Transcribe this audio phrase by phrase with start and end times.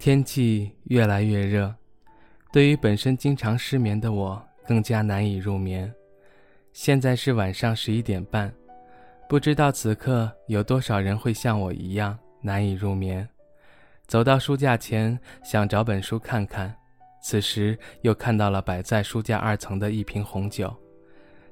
[0.00, 1.74] 天气越来越热，
[2.50, 5.92] 对于本身经常失眠的我更加难以入眠。
[6.72, 8.50] 现在是晚上十一点半，
[9.28, 13.28] 不知道此刻有多少人会像我一样难以入眠。
[14.06, 16.74] 走到书架前，想找本书看看，
[17.22, 20.74] 此时又看到了摆在书架二层的一瓶红酒。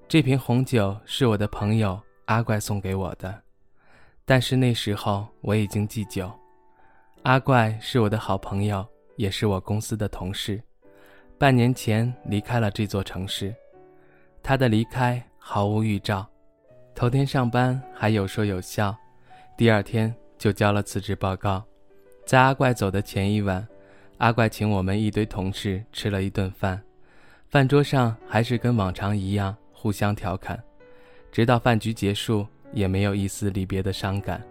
[0.09, 3.43] 这瓶红酒是我的朋友阿怪送给我的，
[4.25, 6.33] 但是那时候我已经忌酒。
[7.25, 8.87] 阿怪是我的好朋友，
[9.17, 10.63] 也是我公司的同事。
[11.37, 13.55] 半年前离开了这座城市，
[14.43, 16.27] 他的离开毫无预兆。
[16.95, 18.97] 头天上班还有说有笑，
[19.57, 21.63] 第二天就交了辞职报告。
[22.25, 23.67] 在阿怪走的前一晚，
[24.19, 26.81] 阿怪请我们一堆同事吃了一顿饭，
[27.51, 30.59] 饭桌上还是跟往常一样互相调侃，
[31.31, 34.43] 直到饭局结束也没有一丝离别的伤感。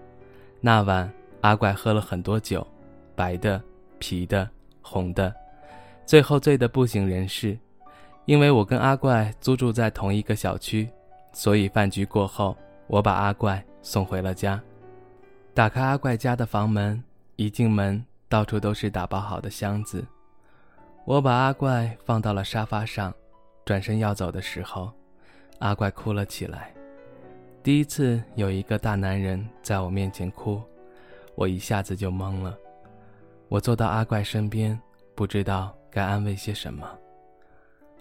[0.61, 1.11] 那晚。
[1.41, 2.65] 阿怪喝了很多酒，
[3.15, 3.61] 白的、
[3.99, 4.49] 啤的、
[4.81, 5.33] 红的，
[6.05, 7.57] 最后醉得不省人事。
[8.25, 10.89] 因为我跟阿怪租住在同一个小区，
[11.31, 12.57] 所以饭局过后，
[12.87, 14.61] 我把阿怪送回了家。
[15.53, 17.01] 打开阿怪家的房门，
[17.37, 20.05] 一进门，到处都是打包好的箱子。
[21.05, 23.13] 我把阿怪放到了沙发上，
[23.63, 24.91] 转身要走的时候，
[25.59, 26.73] 阿怪哭了起来。
[27.63, 30.61] 第一次有一个大男人在我面前哭。
[31.37, 32.57] 我一下子就懵了，
[33.47, 34.77] 我坐到阿怪身边，
[35.13, 36.89] 不知道该安慰些什么。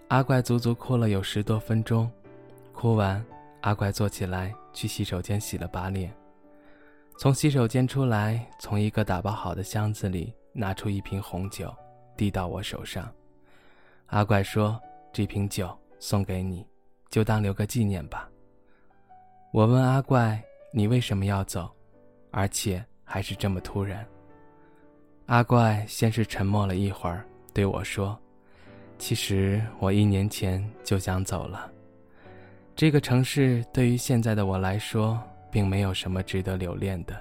[0.07, 2.11] 阿怪足足哭了有十多分钟，
[2.73, 3.23] 哭完，
[3.61, 6.11] 阿怪坐起来去洗手间洗了把脸，
[7.19, 11.71] 从洗手间出来，从一个打包好的箱子里拿出一瓶红酒，
[12.17, 13.07] 递到我手上。
[14.07, 14.81] 阿怪说
[15.13, 16.65] ：“这瓶酒送给你，
[17.11, 18.27] 就当留个纪念吧。”
[19.53, 20.41] 我问阿怪
[20.73, 21.69] ：“你为什么要走？
[22.31, 22.83] 而且？”
[23.17, 24.05] 还是这么突然。
[25.25, 28.15] 阿怪先是沉默了一会儿，对我说
[28.99, 31.71] ：“其实我一年前就想走了。
[32.75, 35.19] 这个城市对于现在的我来说，
[35.49, 37.19] 并没有什么值得留恋的。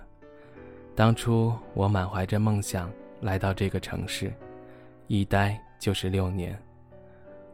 [0.95, 2.93] 当初我满怀着梦想
[3.23, 4.31] 来到这个城市，
[5.07, 6.55] 一待就是六年。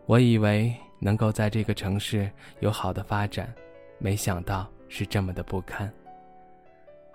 [0.06, 3.54] 我以为能够在这个城市有好的发展，
[3.98, 5.88] 没想到是这么的不堪。”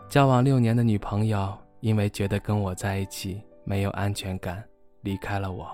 [0.10, 4.64] 交往六年的女朋友，因为觉得跟我在一起没有安全感，
[5.02, 5.68] 离开了我。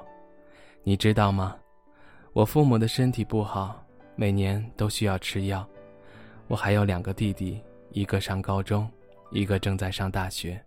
[0.84, 1.56] 你知道吗？
[2.34, 3.86] 我父母的身体不好，
[4.16, 5.66] 每年都需要吃药。
[6.48, 7.62] 我还有两个弟弟，
[7.92, 8.90] 一个上高中，
[9.30, 10.60] 一个正在上大学，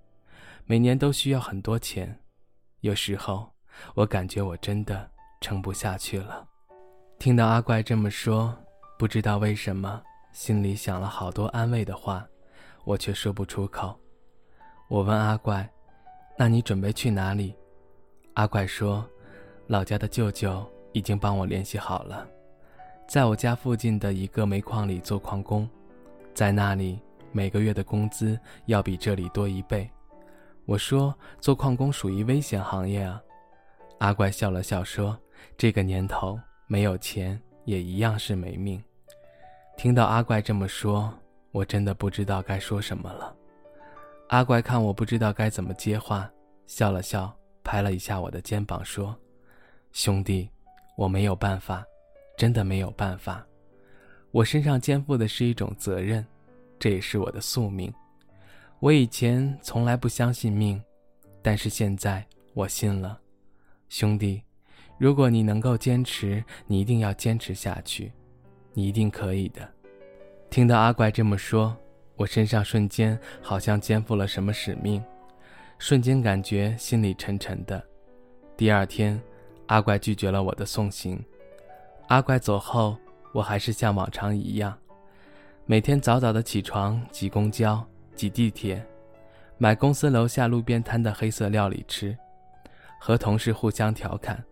[0.65, 2.17] 每年都需要很多钱。
[2.83, 3.51] 有时候，
[3.95, 5.11] 我感觉我真的
[5.41, 6.47] 撑不下去了。
[7.19, 8.57] 听到阿怪这么说，
[8.97, 10.01] 不知道为什么，
[10.33, 12.25] 心里想了好多安慰的话。
[12.87, 13.99] 我却说不出口。
[14.87, 15.69] 我问阿怪
[16.39, 17.53] ：“那你准备去哪里？”
[18.35, 19.05] 阿怪说
[19.67, 22.25] ：“老家的舅舅已经帮我联系好了，
[23.09, 25.69] 在我家附近的一个煤矿里做矿工，
[26.33, 27.01] 在那里
[27.33, 29.91] 每个月的工资要比这里多一倍。”
[30.65, 33.21] 我说：“做矿工属于危险行业啊。”
[33.99, 35.19] 阿怪笑了笑说
[35.59, 36.39] ：“这个年头
[36.69, 38.81] 没有钱也一样是没命。”
[39.77, 41.13] 听到阿怪这么说。
[41.57, 43.35] 我真的不知道该说什么了。
[44.29, 46.31] 阿怪看我不知道该怎么接话，
[46.67, 47.35] 笑了笑，
[47.65, 49.17] 拍了一下我的肩膀，说
[49.91, 50.51] ：“兄弟，
[50.99, 51.83] 我没有办法，
[52.37, 53.43] 真的没有办法。
[54.33, 56.23] 我身上肩负的是一种责任，
[56.79, 57.91] 这也是我的宿命。
[58.81, 60.79] 我以前从来不相信命，
[61.41, 63.19] 但是现在我信了。
[63.89, 64.43] 兄弟，
[64.99, 68.13] 如果你能够坚持，你一定要坚持下去，
[68.75, 69.67] 你一定可以的。”
[70.51, 71.77] 听到阿怪这么说，
[72.17, 75.03] 我身上瞬间好像肩负了什么使命，
[75.79, 77.83] 瞬间感觉心里沉沉的。
[78.57, 79.21] 第二天，
[79.67, 81.23] 阿怪拒绝了我的送行。
[82.09, 82.97] 阿怪走后，
[83.33, 84.77] 我还是像往常一样，
[85.67, 87.85] 每天早早的起床，挤公交，
[88.15, 88.83] 挤地铁，
[89.59, 92.17] 买公司楼下路边摊的黑色料理吃，
[92.99, 94.43] 和同事互相调侃。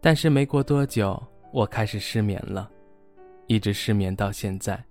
[0.00, 1.22] 但是没过多久，
[1.52, 2.70] 我开始失眠了，
[3.46, 4.82] 一直失眠到现在。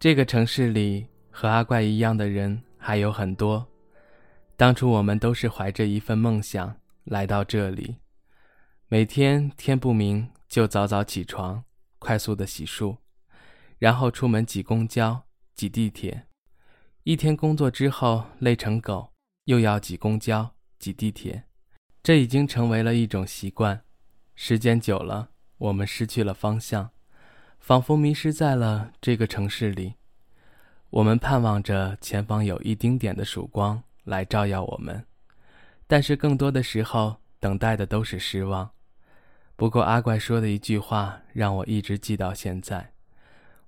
[0.00, 3.68] 这个城市里和阿怪一样的人还有很多。
[4.56, 6.74] 当初我们都是怀着一份梦想
[7.04, 7.96] 来到这里，
[8.88, 11.62] 每天天不明就早早起床，
[11.98, 12.96] 快速的洗漱，
[13.78, 15.24] 然后出门挤公交、
[15.54, 16.26] 挤地铁。
[17.02, 19.12] 一天工作之后累成狗，
[19.44, 21.44] 又要挤公交、挤地铁，
[22.02, 23.82] 这已经成为了一种习惯。
[24.34, 26.88] 时间久了，我们失去了方向。
[27.60, 29.94] 仿佛迷失在了这个城市里，
[30.88, 35.04] 我们盼望着前方有一丁点的曙光来照耀我们，
[35.86, 38.68] 但是更多的时候，等待的都是失望。
[39.54, 42.92] 不过阿怪说的一句话让我一直记到现在：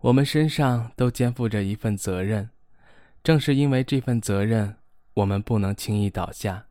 [0.01, 2.51] 我们身上都肩负着一份责任，
[3.23, 4.77] 正是因为这份责任，
[5.15, 6.67] 我们不能轻易倒下。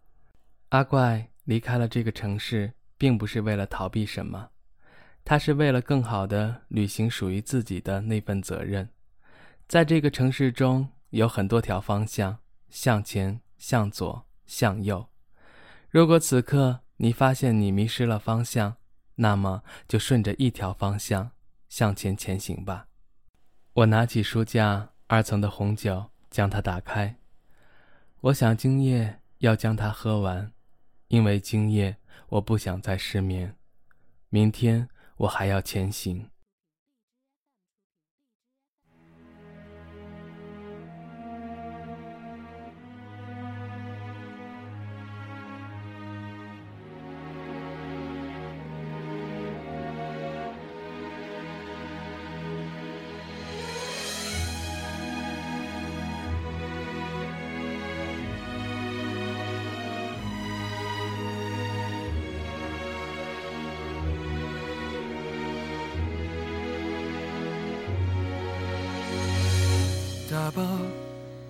[0.69, 4.49] 阿怪离开了这个城市，并不是为了逃避什么，
[5.23, 8.89] 他是为了更好的履行属于自己的那份责任。
[9.67, 12.39] 在这个城市中有很多条方向，
[12.69, 15.07] 向前、向左、向右。
[15.89, 18.77] 如果此刻你发现你迷失了方向，
[19.15, 21.31] 那么就顺着一条方向
[21.69, 22.87] 向前前行吧。
[23.73, 27.17] 我拿起书架二层的红酒，将它打开。
[28.21, 30.51] 我想今夜要将它喝完，
[31.07, 31.97] 因为今夜
[32.29, 33.55] 我不想再失眠。
[34.29, 34.87] 明天
[35.21, 36.30] 我还要前行。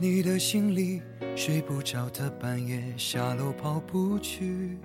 [0.01, 0.99] 你的行李，
[1.35, 4.75] 睡不着的半夜下楼跑步去。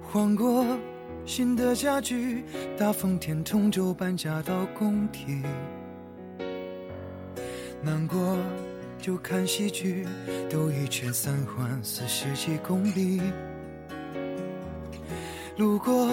[0.00, 0.64] 换过
[1.26, 2.42] 新的家具，
[2.78, 5.42] 大风天同舟搬家到工体。
[7.82, 8.38] 难过
[8.98, 10.06] 就看喜剧，
[10.48, 13.20] 兜一圈三环四十几公里。
[15.58, 16.10] 路过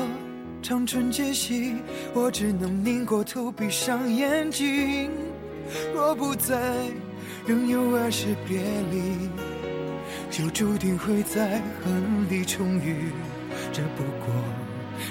[0.62, 1.78] 长春街西，
[2.14, 5.10] 我只能拧过头闭上眼睛。
[5.94, 6.56] 若不在，
[7.46, 8.60] 仍有爱是别
[8.92, 9.30] 离，
[10.30, 13.12] 就注定会在恨里重遇。
[13.72, 14.34] 这不过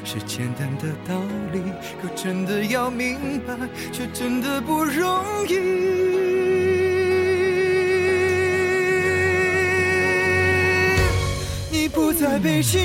[0.05, 1.21] 是简单的道
[1.53, 1.61] 理，
[2.03, 3.55] 可真的要明白，
[3.93, 5.57] 却真的不容易。
[11.71, 12.81] 你不在北京，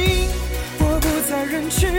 [0.80, 1.90] 我不在人群，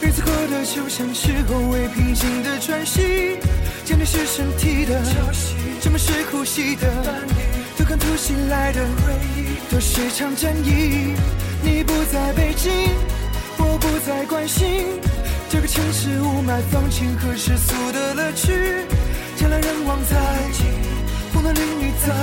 [0.00, 3.36] 日子过得就像是后未平静的喘息。
[3.84, 7.34] 见你是身体的潮汐，什么是呼吸的伴侣？
[7.76, 11.14] 突看突袭来的回忆，都是场战役。
[11.62, 12.70] 你不在北京，
[13.58, 15.00] 我不再关心
[15.50, 18.52] 这个城市雾霾、放晴和世俗的乐趣。
[19.38, 20.16] 人来人往在，
[21.32, 22.14] 风男绿女在，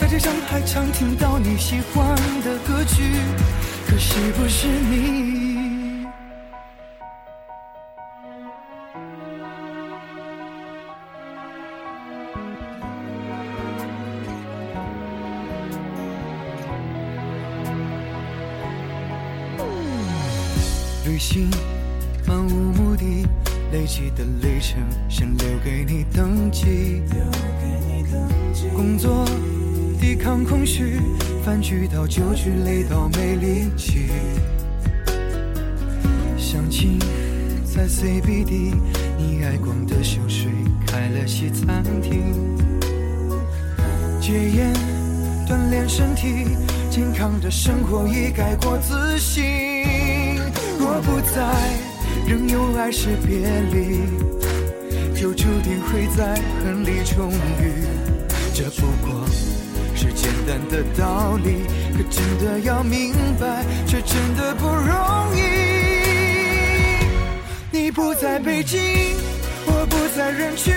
[0.00, 3.02] 在街上还常听到你喜欢的歌曲，
[3.86, 5.45] 可惜不是你。
[21.16, 21.48] 旅行
[22.26, 23.26] 漫无目的，
[23.72, 27.00] 累积的里程先留给你登记。
[28.74, 29.24] 工作
[29.98, 31.00] 抵抗空虚，
[31.42, 34.10] 饭局到酒局累到没力气。
[36.36, 36.98] 相亲
[37.64, 38.74] 在 CBD，
[39.16, 40.50] 你爱逛的秀水
[40.86, 42.34] 开了西餐厅。
[44.20, 44.70] 戒烟
[45.48, 46.58] 锻炼身体，
[46.90, 49.46] 健康的生活已改过自新。
[50.96, 51.42] 若不在，
[52.26, 53.36] 仍有爱是别
[53.70, 54.00] 离，
[55.14, 57.84] 就注定会在恨里重遇。
[58.54, 59.26] 这不过
[59.94, 65.42] 是简单的道理，可真的要明白，却真的不容易。
[67.70, 68.80] 你不在北京，
[69.66, 70.72] 我不在人群，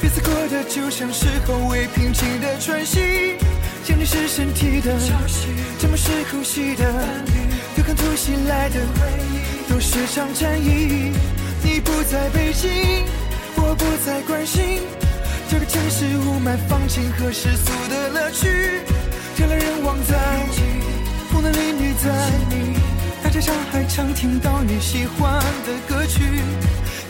[0.00, 3.34] 彼此过得就像是后未平静的喘息。
[3.84, 5.44] 想你是身体的潮汐，
[5.78, 6.90] 沉默是呼吸的
[7.76, 11.12] 伴侣，突看突袭来的回忆，都是场战役。
[11.62, 13.04] 你不在北京，
[13.56, 14.80] 我不再关心
[15.48, 18.48] 这个城市雾霾、放晴和世俗的乐趣。
[19.36, 20.16] 人来人往在，
[21.30, 22.08] 风男绿女在，
[23.22, 26.22] 大街上还常听到你喜欢的歌曲，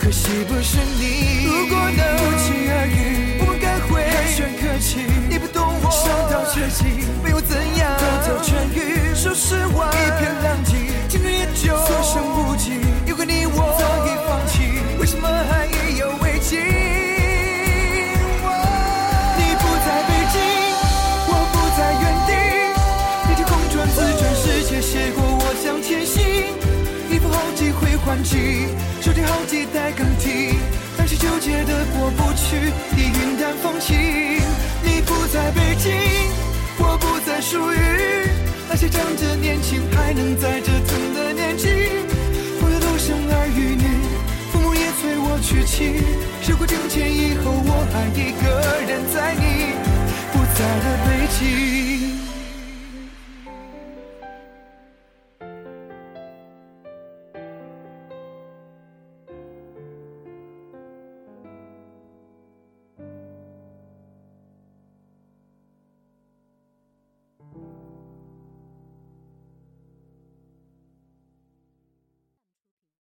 [0.00, 1.44] 可惜不是你。
[1.46, 5.06] 如果能不期而遇，我们该会寒暄客气。
[5.28, 6.86] 你不懂我，伤到绝境，
[7.22, 9.14] 没有怎样，偷偷痊愈。
[9.14, 10.72] 收拾完，一片狼藉，
[11.08, 12.55] 青春也就所剩无几。
[38.88, 41.68] 仗着年轻还能在折腾的年纪，
[42.58, 43.84] 父母都生儿育女，
[44.52, 46.02] 父母也催我娶妻。
[46.42, 48.46] 时过境迁以后，我还一个
[48.86, 49.74] 人在你
[50.32, 52.15] 不在的北京。